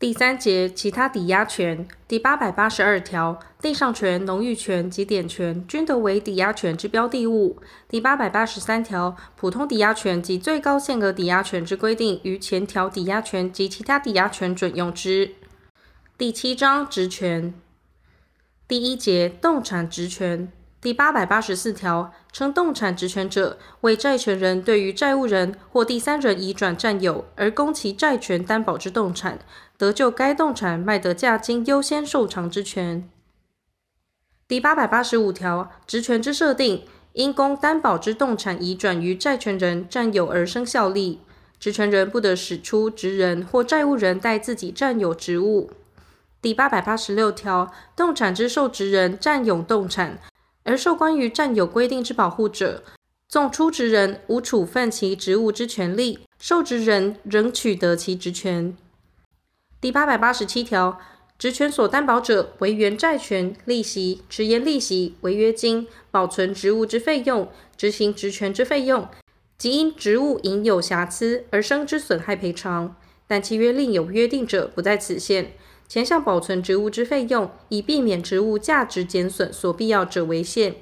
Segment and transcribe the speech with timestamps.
[0.00, 7.58] 第三节其他抵押权第八百八十二条，地上权、农域权及典权均得为抵押权之标的物。
[7.88, 15.36] 第八百八十三条，普通抵押权及最高限额抵押权之规定，于前条抵押权及其他抵押权准用之。
[16.18, 17.54] 第七章质权
[18.66, 20.50] 第一节动产质权。
[20.80, 29.38] 第八百八十四条，称动产质权者，为债权人对于债务人或第三人移转占有而供其债权担保之动产，
[29.76, 33.08] 得就该动产卖得价金优先受偿之权。
[34.46, 41.20] 第八百八十五条，职权之设定，因供担保之动产移转于债权人占有而生效力，
[41.58, 45.70] 职权人不得使出质人或债务人代自己占有职务。
[46.42, 50.18] 第八百八十六条，动产之受质人占有动产。
[50.66, 52.82] 而受关于占有规定之保护者，
[53.28, 58.74] 纵出质人无处分其职务之权利，受质人仍取得其职权。
[59.84, 60.98] 第八百八十七条，
[61.38, 69.06] 职权所担保者为原债权、利息、迟延利息、违约金、保存职务之费用、执行职权之费用，
[69.58, 75.52] 及因职务隐有瑕疵而生之损害赔偿，但契约另有约定者，不在此限。
[75.86, 80.76] 前项保存职务之费用，以避免职务价值减损所必要者为限。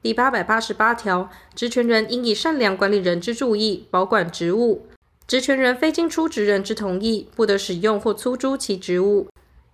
[0.00, 4.86] 第八百八十八条，职权人应以善良管理人之注意保管职务。
[5.26, 9.26] 职权人非经出职人之同意，不得使用或出租其职务，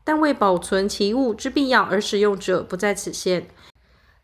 [0.04, 3.48] 但为保存其物之必要而使用者，不在此限。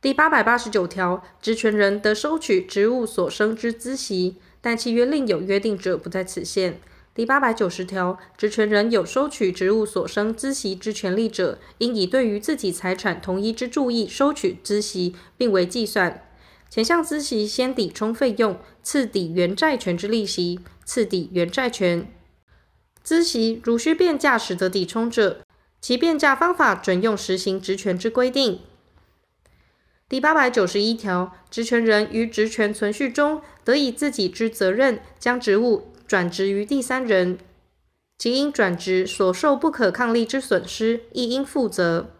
[0.01, 6.81] 第八百八十九条，职权人得收取职务所生之孳息，但契约另有约定者，不在此限。
[7.13, 16.23] 第八百九十条，职权人有收取职务所生孳息之权利者，应以对于自己财产同一之注意收取孳息，并为计算。
[16.69, 22.11] 前项孳息先抵充费用，次抵原债权之利息，次抵原债权。
[23.05, 25.43] 孳息如需变价时得抵充者，
[25.83, 28.61] 其变价方法准用实行职权之规定。
[30.09, 35.93] 第八百九十一条，职权人于职权存续中，得以自己之责任将职务。
[36.07, 37.37] 转职于第三人，
[38.17, 42.11] 其因转职所受不可抗力之损失，亦应负责。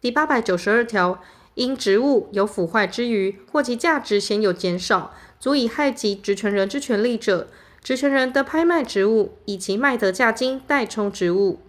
[0.00, 1.22] 第八百九十二条，
[1.52, 7.48] 因职务有腐坏之余，或其价值显有减少，足以害及职权人之权利者，
[7.84, 11.60] 质权人的拍卖职务，以其卖得价金代充职务。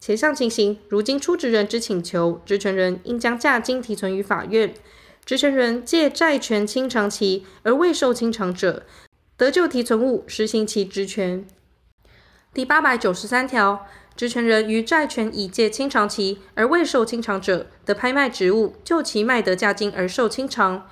[0.00, 4.72] 前项情形，如经出质人之请求，质权人应将价金提存于法院，
[5.26, 8.86] 质权人借债权清偿期而未受清偿者，
[9.36, 11.46] 得就提存物实行其职权。
[12.54, 13.86] 第八百九十三条，
[14.16, 20.88] 质权人于债权已届清偿期而未受清偿者，的拍卖职务，就其卖得价金而受清偿。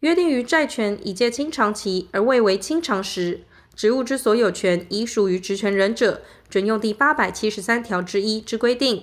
[0.00, 3.40] 约定于债权已届清偿期而未为清偿时，
[3.74, 9.02] 职务之所有权已属于职权人者，准用第八百七十三条之一之规定。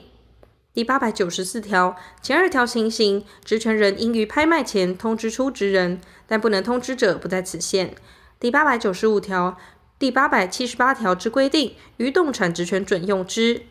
[0.74, 7.94] 第八百九十四条，前二条情形，职权人应于拍卖前通知出质人，但不能通知者，不在此限。
[8.40, 9.58] 第八百九十五条、
[10.00, 13.64] 第八百七十八条之规定，于动产职权准用之。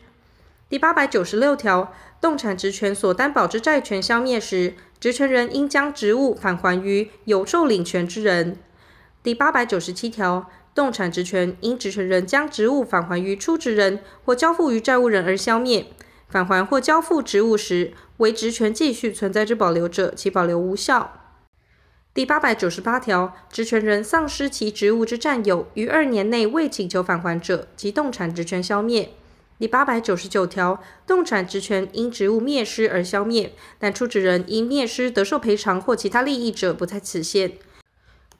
[0.69, 1.91] 第八百九十六条，
[2.21, 8.59] 动产职权所担保之债权消灭时，职权人应将职务返还于有受领权之人。
[9.23, 15.87] 第八百九十七条，动产职权因职权人将职务返还于出职人或交付于债务人而消灭，
[16.29, 21.17] 返还或交付职务时，为职权继续存在之保留者，其保留无效。
[22.13, 29.11] 第八百九十八条，职权人丧失其职务之占有，于二年内未请求返还者，即动产职权消灭。
[29.59, 37.53] 第八百九十九条，动产职权因职务灭失而消灭，但出职人因灭失得受赔偿或其他利益者，不在此限。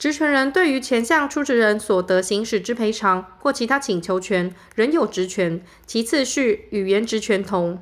[0.01, 7.79] 质权人对于前项出质人所得行使之赔偿或其他请求权，仍有职权，其次序与原职权同。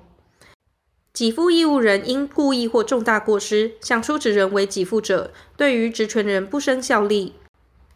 [1.13, 7.35] 给付义务人因故意或重大过失向出职人为给付者，对于职权人不生效力。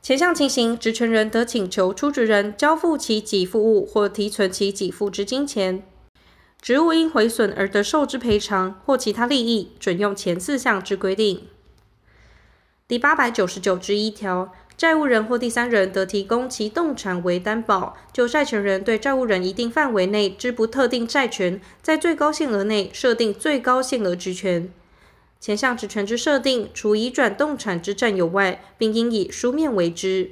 [0.02, 5.84] 前项情形，职权人得请求出职人交付其给付物或提存其给付之金钱。
[6.62, 11.48] 职务因毁损而得受之赔偿或其他利益，准用前四项之规定。
[12.94, 14.54] 第八百九十九之一条。
[14.78, 24.72] 债务人或第三人得提供其动产为担保，就债权人对债务人一定范围内之不特定债权，在最高限额内设定最高限额职权。
[25.40, 30.30] 前项职权之设定，除移转动产之占有外，并应以书面为之。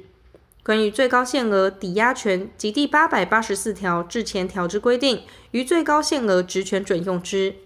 [0.62, 7.56] 关于最高限额抵押权及第八百八十四条至前条之规定，于最高限额职权准用之。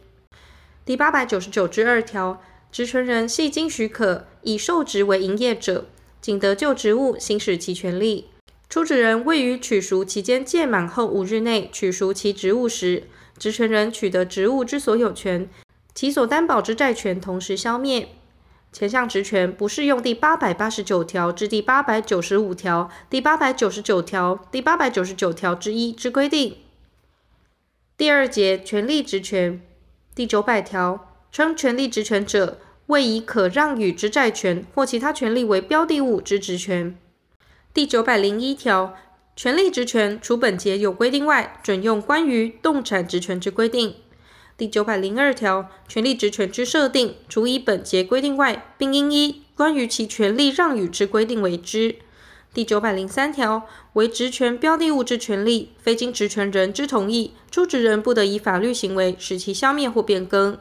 [0.86, 2.40] 第八百九十九之二条，
[2.76, 5.86] 质权人系经许可以受职为营业者。
[6.20, 8.26] 仅得就职务行使其权利。
[8.68, 13.04] 出质人未于取赎期间届满后五日内取赎其职务时，
[13.38, 15.48] 职权人取得职务之所有权，
[15.94, 18.10] 其所担保之债权同时消灭。
[18.70, 26.58] 前项职权不适用第八百八十九条至第八百九十五条、第八百九十九条、第八百九十九条之一之规定。
[27.96, 29.62] 第二节权利职权
[30.14, 36.96] 第九百条称权利职权者，为以可让与之债权或其他权利为标的物之职权。
[37.74, 38.94] 第九百零一条，
[39.34, 43.94] 权利职权除本节有规定外，准用关于动产职权之规定。
[44.56, 51.96] 第九百零二条，权利职权之设定，除以本节规定外，并应依关于其权利让与之规定为之。
[52.54, 60.56] 第九百零三条，为职权标的物之权利，非经职权人之同意，出职人不得以法律行为使其消灭或变更。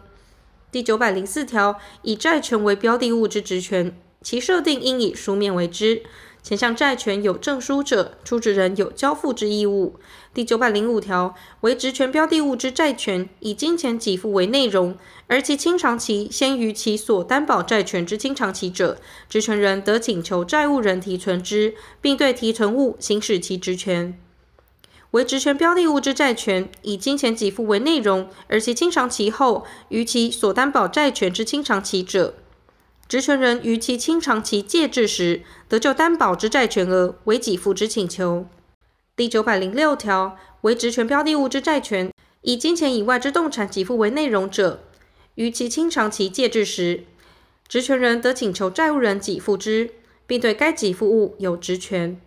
[0.76, 6.04] 第九百零四条，以债权为标的物之职权，其设定应以书面为之。
[6.44, 9.96] 前项债权有证书者，出职人有交付之义务。
[10.34, 19.00] 第九百零五条，为职权标的物之债权，以金钱给付为内容，而其清偿期先于其所担保债权之清偿期者，
[19.30, 24.20] 职权人得请求债务人提存之，并对提存物行使其职权。
[25.16, 32.36] 为职权标的物之债权，以金钱给付为内容，而其清偿期后于其所担保债权之清偿期者，
[33.08, 38.46] 职权人于其清偿期届至时，得就担保之债权额为给付之请求。
[39.16, 42.12] 第九百零六条，为职权标的物之债权，
[42.42, 44.84] 以金钱以外之动产给付为内容者，
[45.36, 47.06] 于其清偿期届至时，
[47.70, 49.92] 职权人得请求债务人给付之，
[50.28, 52.20] 并对该给付物有职权。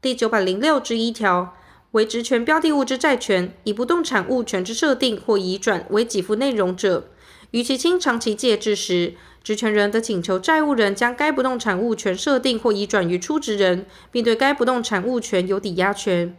[0.00, 1.54] 第九百零六之一条，
[1.92, 7.08] 为职权标的物之债权，以不动产物权之设定或移转为给付内容者，
[7.50, 9.12] 于其清偿期届至时，
[9.42, 16.34] 职权人得请求债务人将该不动产物权设定或移转于出职人，并对该不动产物权有抵押权。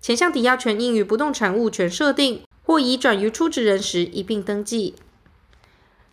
[0.00, 4.94] 前项抵押权应于不动产物权设定或移转于出职人时一并登记。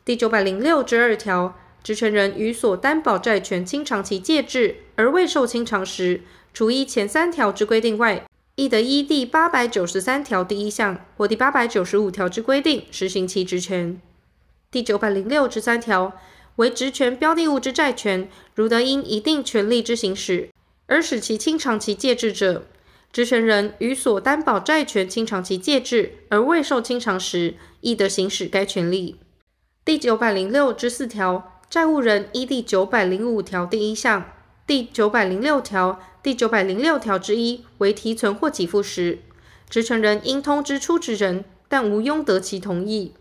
[0.04, 14.00] 第九百零六之二条，职权人于所担保债权清偿期届至而未受清偿时，除依前三条之规定外，亦得依第八百九十三条第一项或第八百九十五条之规定实行其职权。
[14.70, 16.14] 第九百零六之三条，
[16.58, 20.50] 为职权标的物之债权，如得因一定权利之行使
[20.86, 22.68] 而使其清偿期届至者，
[23.12, 29.16] 职权人于所担保债权清偿期届至而未受清偿时，亦得行使该权利。
[29.84, 34.32] 第九百零六之四条，债务人依第九百零五条第一项、
[34.66, 39.20] 第九百零六条、第九百零六条之一为提存或给付时，
[39.70, 43.12] 职权人应通知出职人，但无庸得其同意。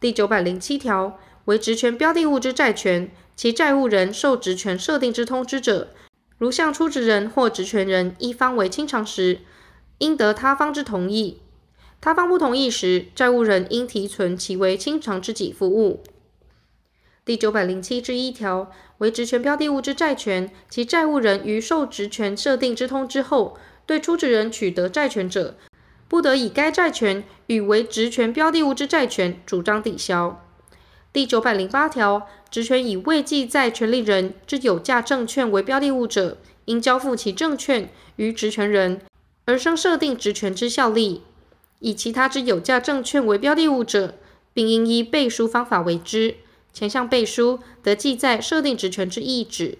[0.00, 5.88] 第九百零七条，为职权标的物之债权，其债务人受职权设定之通知者，
[6.38, 9.40] 如向出职人或职权人一方为清偿时，
[9.98, 11.36] 应得他方之同意；
[12.00, 16.02] 他方不同意时，债务人应提存其为清偿之给付物。
[17.24, 25.56] 第九百零七之一条，为职权标的物之债权，其债务人于受职权设定之通知后，对出职人取得债权者，
[26.08, 30.44] 不得以该债权与为职权标的物之债权主张抵销。
[31.12, 39.00] 第九百零八条，职权以未记载权利人之有价证券为标的物者，应交付其证券于职权人，
[39.44, 41.20] 而生设定职权之效力；
[41.78, 44.16] 以其他之有价证券为标的物者，
[44.52, 46.34] 并应依背书方法为之。
[46.72, 49.78] 前项背书得记载设定职权之意旨。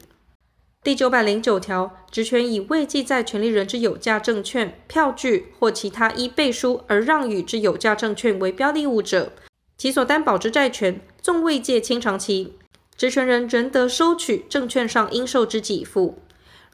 [0.84, 9.32] 第九百零九条，职权以未记载权利人之有价证券、票据或其他依背书而让与之有价证券为标的物者，
[9.78, 12.54] 其所担保之债权，纵未届清偿期，
[12.96, 16.18] 职权人仍得收取证券上应受之给付。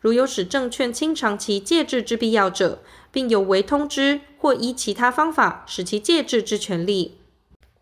[0.00, 2.82] 如有使证券清偿期届至之必要者，
[3.12, 7.17] 并有违通知或依其他方法使其届至之权利，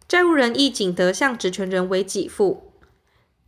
[0.08, 2.72] 债务人亦仅得向职权人为给付。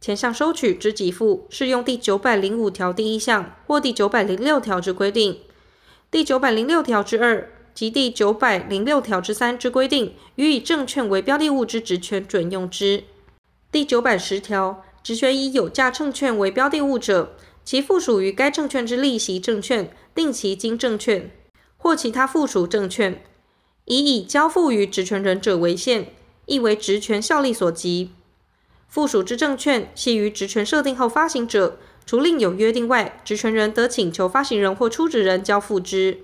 [0.00, 5.40] 前项收取之给付，适用第九百零五条第一项或第九百零六条之规定，
[6.10, 13.04] 第九百零六条之二及第九百零六条之三之规定，予以证券为标的物之职权准用之。
[13.70, 21.30] 第九百十条，职权以有价证券为标的物者，其附属于该证券之利息证券、定期金证券
[21.76, 23.22] 或其他附属证券，
[23.84, 26.12] 以已交付于职权人者为限，
[26.48, 28.10] 亦为职权效力所及。
[28.88, 36.22] 附属之证券系于职权设定后发行者，除另有约定外，职权人得请求发行人或出职人交付之。